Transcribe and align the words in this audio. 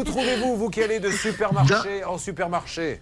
vous 0.00 0.12
trouvez-vous, 0.12 0.56
vous 0.56 0.70
qui 0.70 0.82
allez 0.82 0.98
de 0.98 1.10
supermarché 1.10 2.04
en 2.04 2.16
supermarché? 2.16 3.00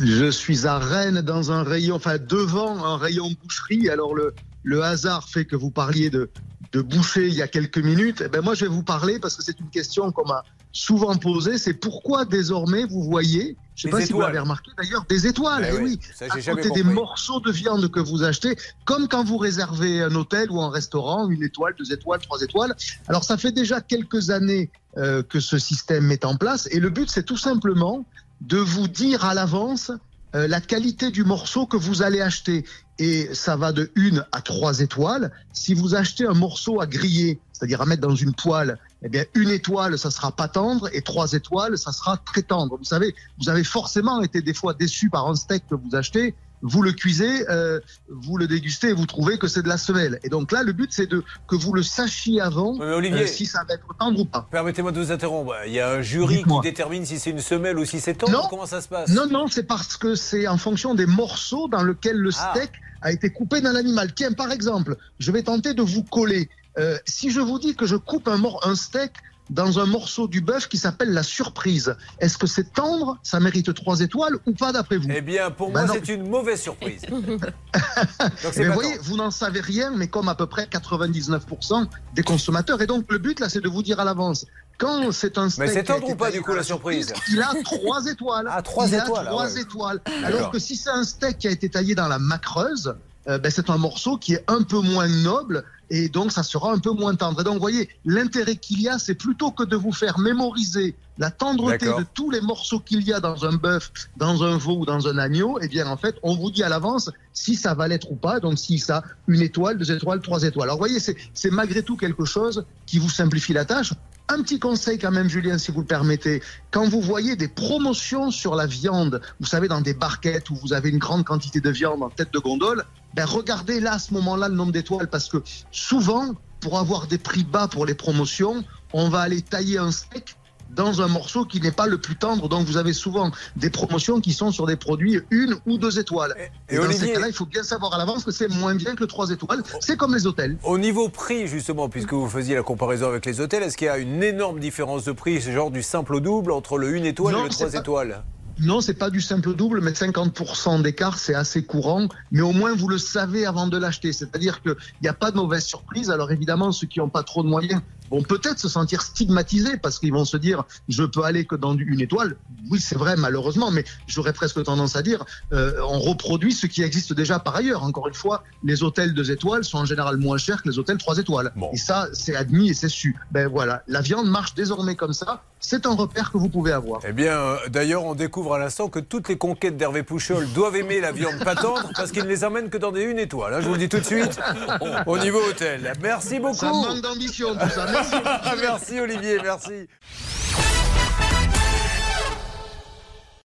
Je 0.00 0.28
suis 0.28 0.66
à 0.66 0.78
Rennes 0.78 1.20
dans 1.20 1.52
un 1.52 1.62
rayon, 1.62 1.94
enfin 1.94 2.18
devant 2.18 2.84
un 2.84 2.96
rayon 2.96 3.30
boucherie. 3.40 3.88
Alors 3.88 4.14
le, 4.14 4.34
le 4.64 4.82
hasard 4.82 5.28
fait 5.28 5.44
que 5.44 5.54
vous 5.54 5.70
parliez 5.70 6.10
de, 6.10 6.30
de 6.72 6.80
boucher 6.80 7.28
il 7.28 7.34
y 7.34 7.42
a 7.42 7.48
quelques 7.48 7.78
minutes. 7.78 8.22
Eh 8.24 8.28
ben 8.28 8.40
moi, 8.40 8.54
je 8.54 8.64
vais 8.64 8.70
vous 8.70 8.82
parler 8.82 9.18
parce 9.18 9.36
que 9.36 9.42
c'est 9.42 9.60
une 9.60 9.68
question 9.68 10.10
qu'on 10.10 10.26
m'a 10.26 10.42
souvent 10.72 11.14
posée. 11.16 11.58
C'est 11.58 11.74
pourquoi 11.74 12.24
désormais 12.24 12.84
vous 12.86 13.02
voyez, 13.02 13.56
je 13.74 13.88
ne 13.88 13.92
sais 13.92 13.98
pas 13.98 14.06
si 14.06 14.12
vous 14.12 14.20
l'avez 14.20 14.38
remarqué 14.38 14.70
d'ailleurs, 14.76 15.04
des 15.08 15.26
étoiles. 15.26 15.68
Eh 15.70 15.76
eh 15.76 15.82
oui, 15.82 16.00
ça, 16.14 16.24
à 16.24 16.40
côté 16.40 16.70
des 16.70 16.82
morceaux 16.82 17.40
de 17.40 17.52
viande 17.52 17.90
que 17.90 18.00
vous 18.00 18.22
achetez, 18.22 18.56
comme 18.86 19.06
quand 19.06 19.22
vous 19.22 19.36
réservez 19.36 20.02
un 20.02 20.14
hôtel 20.14 20.50
ou 20.50 20.62
un 20.62 20.70
restaurant, 20.70 21.28
une 21.28 21.42
étoile, 21.42 21.74
deux 21.78 21.92
étoiles, 21.92 22.20
trois 22.20 22.40
étoiles. 22.40 22.74
Alors 23.06 23.24
ça 23.24 23.36
fait 23.36 23.52
déjà 23.52 23.80
quelques 23.82 24.30
années 24.30 24.70
euh, 24.96 25.22
que 25.22 25.40
ce 25.40 25.58
système 25.58 26.10
est 26.10 26.24
en 26.24 26.36
place 26.36 26.68
et 26.70 26.80
le 26.80 26.90
but 26.90 27.10
c'est 27.10 27.22
tout 27.22 27.36
simplement 27.36 28.04
de 28.40 28.58
vous 28.58 28.88
dire 28.88 29.24
à 29.24 29.34
l'avance 29.34 29.90
euh, 30.34 30.48
la 30.48 30.60
qualité 30.60 31.10
du 31.10 31.24
morceau 31.24 31.66
que 31.66 31.76
vous 31.76 32.02
allez 32.02 32.20
acheter. 32.20 32.64
Et 32.98 33.34
ça 33.34 33.56
va 33.56 33.72
de 33.72 33.90
1 33.96 34.24
à 34.32 34.40
3 34.40 34.80
étoiles. 34.80 35.32
Si 35.52 35.74
vous 35.74 35.94
achetez 35.94 36.26
un 36.26 36.34
morceau 36.34 36.80
à 36.80 36.86
griller, 36.86 37.40
c'est-à-dire 37.52 37.80
à 37.80 37.86
mettre 37.86 38.02
dans 38.02 38.14
une 38.14 38.34
poêle, 38.34 38.78
eh 39.02 39.08
bien, 39.08 39.24
une 39.34 39.50
étoile, 39.50 39.98
ça 39.98 40.10
sera 40.10 40.32
pas 40.32 40.48
tendre, 40.48 40.88
et 40.92 41.02
trois 41.02 41.32
étoiles, 41.32 41.76
ça 41.76 41.92
sera 41.92 42.16
très 42.16 42.42
tendre. 42.42 42.76
Vous 42.76 42.84
savez, 42.84 43.14
vous 43.40 43.48
avez 43.48 43.64
forcément 43.64 44.22
été 44.22 44.42
des 44.42 44.54
fois 44.54 44.74
déçu 44.74 45.10
par 45.10 45.28
un 45.28 45.34
steak 45.34 45.64
que 45.68 45.74
vous 45.74 45.94
achetez. 45.94 46.34
Vous 46.62 46.80
le 46.82 46.92
cuisez, 46.92 47.48
euh, 47.50 47.80
vous 48.08 48.36
le 48.38 48.46
dégustez 48.46 48.88
et 48.88 48.92
vous 48.92 49.06
trouvez 49.06 49.36
que 49.36 49.48
c'est 49.48 49.62
de 49.62 49.68
la 49.68 49.76
semelle. 49.76 50.20
Et 50.22 50.28
donc 50.28 50.52
là, 50.52 50.62
le 50.62 50.72
but, 50.72 50.90
c'est 50.92 51.06
de 51.08 51.24
que 51.48 51.56
vous 51.56 51.72
le 51.72 51.82
sachiez 51.82 52.40
avant 52.40 52.76
Mais 52.78 52.84
Olivier, 52.94 53.24
euh, 53.24 53.26
si 53.26 53.46
ça 53.46 53.64
va 53.68 53.74
être 53.74 53.86
tendre 53.98 54.20
ou 54.20 54.24
pas. 54.24 54.46
permettez-moi 54.50 54.92
de 54.92 55.00
vous 55.00 55.10
interrompre. 55.12 55.54
Il 55.66 55.72
y 55.72 55.80
a 55.80 55.90
un 55.90 56.02
jury 56.02 56.44
qui 56.44 56.60
détermine 56.62 57.04
si 57.04 57.18
c'est 57.18 57.30
une 57.30 57.40
semelle 57.40 57.78
ou 57.78 57.84
si 57.84 57.98
c'est 58.00 58.14
tendre. 58.14 58.32
Non. 58.32 58.46
Comment 58.48 58.66
ça 58.66 58.80
se 58.80 58.88
passe 58.88 59.10
Non, 59.10 59.26
non, 59.26 59.46
c'est 59.48 59.64
parce 59.64 59.96
que 59.96 60.14
c'est 60.14 60.46
en 60.46 60.56
fonction 60.56 60.94
des 60.94 61.06
morceaux 61.06 61.66
dans 61.68 61.82
lesquels 61.82 62.16
le 62.16 62.30
Ah. 62.38 62.52
steak 62.54 62.70
a 63.00 63.10
été 63.10 63.30
coupé 63.30 63.60
dans 63.60 63.72
l'animal. 63.72 64.14
Tiens, 64.14 64.30
par 64.32 64.52
exemple, 64.52 64.96
je 65.18 65.32
vais 65.32 65.42
tenter 65.42 65.74
de 65.74 65.82
vous 65.82 66.04
coller. 66.04 66.48
Euh, 66.78 66.98
si 67.06 67.30
je 67.30 67.40
vous 67.40 67.58
dis 67.58 67.74
que 67.74 67.86
je 67.86 67.96
coupe 67.96 68.28
un, 68.28 68.36
mor- 68.38 68.66
un 68.66 68.74
steak 68.74 69.12
dans 69.50 69.78
un 69.80 69.84
morceau 69.86 70.28
du 70.28 70.40
bœuf 70.40 70.68
qui 70.68 70.78
s'appelle 70.78 71.12
la 71.12 71.22
surprise, 71.22 71.94
est-ce 72.20 72.38
que 72.38 72.46
c'est 72.46 72.72
tendre 72.72 73.18
Ça 73.22 73.40
mérite 73.40 73.74
trois 73.74 74.00
étoiles 74.00 74.36
ou 74.46 74.52
pas 74.52 74.72
d'après 74.72 74.96
vous? 74.96 75.08
Eh 75.14 75.20
bien, 75.20 75.50
pour 75.50 75.70
Bah 75.70 75.84
moi, 75.84 75.94
c'est 75.94 76.08
une 76.14 76.26
mauvaise 76.28 76.60
surprise. 76.60 77.02
Donc, 77.10 78.56
Mais 78.56 78.64
pas 78.64 78.68
vous 78.68 78.72
voyez, 78.72 78.96
vous 79.02 79.16
n'en 79.16 79.30
savez 79.30 79.60
rien, 79.60 79.90
mais 79.94 80.08
comme 80.08 80.28
à 80.28 80.34
peu 80.34 80.46
près 80.46 80.64
99% 80.64 81.86
des 82.14 82.22
consommateurs. 82.22 82.80
Et 82.80 82.86
donc, 82.86 83.10
le 83.10 83.18
but, 83.18 83.40
là, 83.40 83.48
c'est 83.48 83.60
de 83.60 83.68
vous 83.68 83.82
dire 83.82 84.00
à 84.00 84.04
l'avance. 84.04 84.46
Quand 84.78 85.12
c'est 85.12 85.36
un 85.38 85.50
steak. 85.50 85.66
Mais 85.68 85.72
c'est 85.74 85.84
qui 85.84 85.90
a 85.92 85.94
tendre 85.94 86.04
été 86.04 86.12
ou 86.14 86.16
pas, 86.16 86.24
taillé 86.26 86.38
du 86.38 86.44
coup, 86.44 86.50
dans 86.52 86.56
la 86.56 86.62
surprise 86.62 87.12
Il 87.30 87.40
a 87.42 87.52
trois 87.62 88.06
étoiles. 88.06 88.48
Ah, 88.50 88.62
trois 88.62 88.86
il 88.88 88.94
étoiles, 88.94 89.26
A 89.26 89.28
ah 89.28 89.32
trois 89.32 89.52
ouais. 89.52 89.60
étoiles. 89.60 90.00
Alors 90.24 90.50
que 90.50 90.58
si 90.58 90.76
c'est 90.76 90.90
un 90.90 91.04
steak 91.04 91.38
qui 91.38 91.48
a 91.48 91.50
été 91.50 91.68
taillé 91.68 91.94
dans 91.94 92.08
la 92.08 92.18
macreuse, 92.18 92.94
euh, 93.28 93.38
ben, 93.38 93.50
c'est 93.50 93.70
un 93.70 93.78
morceau 93.78 94.16
qui 94.16 94.34
est 94.34 94.44
un 94.48 94.62
peu 94.62 94.80
moins 94.80 95.08
noble 95.08 95.64
et 95.90 96.08
donc 96.08 96.32
ça 96.32 96.42
sera 96.42 96.72
un 96.72 96.78
peu 96.78 96.90
moins 96.90 97.14
tendre. 97.14 97.40
Et 97.40 97.44
donc, 97.44 97.54
vous 97.54 97.60
voyez, 97.60 97.88
l'intérêt 98.04 98.56
qu'il 98.56 98.80
y 98.80 98.88
a, 98.88 98.98
c'est 98.98 99.14
plutôt 99.14 99.50
que 99.50 99.62
de 99.62 99.76
vous 99.76 99.92
faire 99.92 100.18
mémoriser 100.18 100.96
la 101.18 101.30
tendreté 101.30 101.86
de 101.86 102.04
tous 102.14 102.30
les 102.30 102.40
morceaux 102.40 102.80
qu'il 102.80 103.02
y 103.02 103.12
a 103.12 103.20
dans 103.20 103.44
un 103.44 103.52
bœuf, 103.52 103.92
dans 104.16 104.42
un 104.42 104.56
veau 104.56 104.78
ou 104.78 104.86
dans 104.86 105.06
un 105.06 105.18
agneau, 105.18 105.60
et 105.60 105.68
bien 105.68 105.86
en 105.86 105.98
fait, 105.98 106.16
on 106.22 106.34
vous 106.34 106.50
dit 106.50 106.62
à 106.62 106.68
l'avance 106.68 107.10
si 107.34 107.54
ça 107.54 107.74
va 107.74 107.86
l'être 107.88 108.10
ou 108.10 108.16
pas. 108.16 108.40
Donc 108.40 108.58
si 108.58 108.78
ça 108.78 109.04
une 109.28 109.42
étoile, 109.42 109.76
deux 109.76 109.92
étoiles, 109.92 110.20
trois 110.20 110.42
étoiles. 110.42 110.68
Alors 110.68 110.76
vous 110.76 110.86
voyez, 110.86 110.98
c'est 110.98 111.16
c'est 111.34 111.50
malgré 111.50 111.82
tout 111.82 111.96
quelque 111.96 112.24
chose 112.24 112.64
qui 112.86 112.98
vous 112.98 113.10
simplifie 113.10 113.52
la 113.52 113.66
tâche. 113.66 113.92
Un 114.32 114.42
petit 114.42 114.58
conseil 114.58 114.98
quand 114.98 115.10
même, 115.10 115.28
Julien, 115.28 115.58
si 115.58 115.70
vous 115.72 115.80
le 115.80 115.86
permettez. 115.86 116.42
Quand 116.70 116.88
vous 116.88 117.02
voyez 117.02 117.36
des 117.36 117.48
promotions 117.48 118.30
sur 118.30 118.54
la 118.54 118.64
viande, 118.64 119.20
vous 119.40 119.46
savez, 119.46 119.68
dans 119.68 119.82
des 119.82 119.92
barquettes 119.92 120.48
où 120.48 120.54
vous 120.54 120.72
avez 120.72 120.88
une 120.88 120.96
grande 120.96 121.22
quantité 121.22 121.60
de 121.60 121.68
viande 121.68 122.02
en 122.02 122.08
tête 122.08 122.32
de 122.32 122.38
gondole, 122.38 122.82
ben 123.12 123.26
regardez 123.26 123.78
là, 123.78 123.92
à 123.92 123.98
ce 123.98 124.14
moment-là, 124.14 124.48
le 124.48 124.54
nombre 124.54 124.72
d'étoiles, 124.72 125.08
parce 125.08 125.28
que 125.28 125.36
souvent, 125.70 126.34
pour 126.60 126.78
avoir 126.78 127.08
des 127.08 127.18
prix 127.18 127.44
bas 127.44 127.68
pour 127.68 127.84
les 127.84 127.94
promotions, 127.94 128.64
on 128.94 129.10
va 129.10 129.20
aller 129.20 129.42
tailler 129.42 129.76
un 129.76 129.90
steak 129.90 130.38
dans 130.74 131.02
un 131.02 131.08
morceau 131.08 131.44
qui 131.44 131.60
n'est 131.60 131.70
pas 131.72 131.86
le 131.86 131.98
plus 131.98 132.16
tendre. 132.16 132.48
Donc 132.48 132.66
vous 132.66 132.76
avez 132.76 132.92
souvent 132.92 133.30
des 133.56 133.70
promotions 133.70 134.20
qui 134.20 134.32
sont 134.32 134.50
sur 134.50 134.66
des 134.66 134.76
produits 134.76 135.20
une 135.30 135.56
ou 135.66 135.78
deux 135.78 135.98
étoiles. 135.98 136.34
Et, 136.68 136.74
Et, 136.74 136.78
dans 136.78 136.84
Olivier, 136.84 137.08
ces 137.08 137.12
cas-là, 137.14 137.28
il 137.28 137.34
faut 137.34 137.46
bien 137.46 137.62
savoir 137.62 137.94
à 137.94 137.98
l'avance 137.98 138.24
que 138.24 138.30
c'est 138.30 138.48
moins 138.48 138.74
bien 138.74 138.94
que 138.94 139.00
le 139.00 139.06
trois 139.06 139.30
étoiles. 139.30 139.62
C'est 139.80 139.96
comme 139.96 140.14
les 140.14 140.26
hôtels. 140.26 140.56
au 140.64 140.78
niveau 140.78 141.08
prix, 141.08 141.46
justement, 141.46 141.88
puisque 141.88 142.12
vous 142.12 142.28
faisiez 142.28 142.54
la 142.54 142.62
comparaison 142.62 143.08
avec 143.08 143.26
les 143.26 143.40
hôtels, 143.40 143.62
est-ce 143.62 143.76
qu'il 143.76 143.86
y 143.86 143.90
a 143.90 143.98
une 143.98 144.22
énorme 144.22 144.60
différence 144.60 145.04
de 145.04 145.12
prix, 145.12 145.40
genre 145.40 145.70
du 145.70 145.82
simple 145.82 146.14
au 146.14 146.20
double, 146.20 146.52
entre 146.52 146.78
le 146.78 146.88
1 146.96 147.04
étoile 147.04 147.34
Non, 147.34 147.40
et 147.44 147.48
le 147.48 147.50
c'est 147.50 147.64
3 147.64 147.70
pas- 147.72 147.78
étoiles? 147.78 148.22
Non, 148.60 148.80
c'est 148.82 148.94
pas 148.94 149.08
du 149.08 149.20
simple 149.22 149.54
double, 149.54 149.80
mais 149.80 149.92
50% 149.92 150.82
d'écart, 150.82 151.18
c'est 151.18 151.34
assez 151.34 151.64
courant. 151.64 152.06
Mais 152.30 152.42
au 152.42 152.52
moins, 152.52 152.74
vous 152.74 152.86
le 152.86 152.98
savez 152.98 153.46
avant 153.46 153.66
de 153.66 153.78
l'acheter. 153.78 154.12
C'est-à-dire 154.12 154.60
qu'il 154.62 154.74
n'y 155.02 155.08
a 155.08 155.14
pas 155.14 155.30
de 155.30 155.36
mauvaise 155.36 155.64
surprise. 155.64 156.10
Alors 156.10 156.30
évidemment, 156.30 156.70
ceux 156.70 156.86
qui 156.86 156.98
n'ont 156.98 157.08
pas 157.08 157.22
trop 157.22 157.42
de 157.42 157.48
moyens 157.48 157.80
vont 158.12 158.22
peut-être 158.22 158.58
se 158.58 158.68
sentir 158.68 159.00
stigmatisés 159.00 159.78
parce 159.78 159.98
qu'ils 159.98 160.12
vont 160.12 160.26
se 160.26 160.36
dire, 160.36 160.64
je 160.88 161.02
peux 161.02 161.24
aller 161.24 161.46
que 161.46 161.56
dans 161.56 161.74
une 161.76 162.00
étoile. 162.00 162.36
Oui, 162.70 162.78
c'est 162.78 162.96
vrai, 162.96 163.16
malheureusement, 163.16 163.70
mais 163.70 163.84
j'aurais 164.06 164.34
presque 164.34 164.62
tendance 164.62 164.96
à 164.96 165.02
dire, 165.02 165.24
euh, 165.52 165.72
on 165.88 165.98
reproduit 165.98 166.52
ce 166.52 166.66
qui 166.66 166.82
existe 166.82 167.14
déjà 167.14 167.38
par 167.38 167.56
ailleurs. 167.56 167.82
Encore 167.84 168.08
une 168.08 168.14
fois, 168.14 168.44
les 168.64 168.82
hôtels 168.82 169.14
deux 169.14 169.30
étoiles 169.30 169.64
sont 169.64 169.78
en 169.78 169.84
général 169.86 170.18
moins 170.18 170.36
chers 170.36 170.62
que 170.62 170.68
les 170.68 170.78
hôtels 170.78 170.98
trois 170.98 171.16
étoiles. 171.18 171.52
Bon. 171.56 171.70
Et 171.72 171.78
ça, 171.78 172.08
c'est 172.12 172.36
admis 172.36 172.68
et 172.68 172.74
c'est 172.74 172.90
su. 172.90 173.16
Ben 173.30 173.48
voilà, 173.48 173.82
la 173.88 174.02
viande 174.02 174.28
marche 174.28 174.54
désormais 174.54 174.94
comme 174.94 175.14
ça. 175.14 175.42
C'est 175.58 175.86
un 175.86 175.94
repère 175.94 176.32
que 176.32 176.38
vous 176.38 176.48
pouvez 176.48 176.72
avoir. 176.72 177.00
Eh 177.08 177.12
bien, 177.12 177.38
euh, 177.38 177.56
d'ailleurs, 177.68 178.04
on 178.04 178.14
découvre 178.14 178.54
à 178.54 178.58
l'instant 178.58 178.88
que 178.88 178.98
toutes 178.98 179.28
les 179.28 179.38
conquêtes 179.38 179.76
d'Hervé 179.76 180.02
Pouchol 180.02 180.48
doivent 180.52 180.74
aimer 180.76 181.00
la 181.00 181.12
viande 181.12 181.38
pas 181.44 181.54
tendre 181.54 181.88
parce 181.94 182.10
qu'il 182.10 182.24
ne 182.24 182.28
les 182.28 182.44
emmène 182.44 182.68
que 182.68 182.78
dans 182.78 182.90
des 182.92 183.02
une 183.02 183.18
étoile. 183.18 183.54
hein, 183.54 183.60
je 183.60 183.66
vous 183.68 183.74
le 183.74 183.78
dis 183.78 183.88
tout 183.88 184.00
de 184.00 184.04
suite, 184.04 184.38
au 185.06 185.18
niveau 185.18 185.38
hôtel. 185.48 185.92
Merci 186.02 186.40
beaucoup. 186.40 186.56
Ça 186.56 186.72
manque 186.72 187.00
d'ambition, 187.00 187.54
tout 187.54 187.68
ça. 187.68 187.86
Merci. 188.62 189.00
Olivier, 189.00 189.38
merci. 189.42 189.88